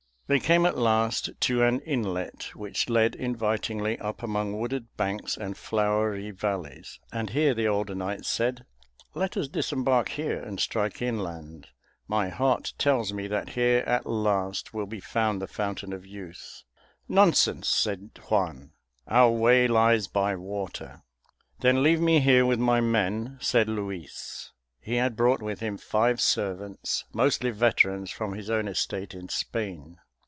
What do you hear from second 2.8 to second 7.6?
led invitingly up among wooded banks and flowery valleys, and here